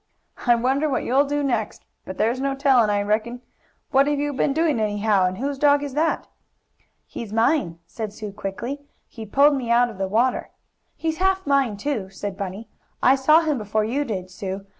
[0.47, 1.85] "I wonder what you'll do next?
[2.05, 3.43] But there's no telling, I reckon.
[3.91, 6.25] What have you been doing, anyhow, and whose dog is that?"
[7.05, 8.79] "He's mine," said Sue quickly.
[9.07, 10.49] "He pulled me out of the water."
[10.95, 12.67] "He's half mine, too," said Bunny.
[13.03, 14.65] "I saw him before you did, Sue.